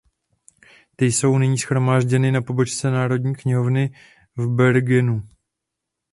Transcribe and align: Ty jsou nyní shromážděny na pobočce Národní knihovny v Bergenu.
Ty 0.95 1.11
jsou 1.11 1.37
nyní 1.37 1.57
shromážděny 1.57 2.31
na 2.31 2.41
pobočce 2.41 2.91
Národní 2.91 3.35
knihovny 3.35 3.93
v 4.35 4.47
Bergenu. 4.55 5.27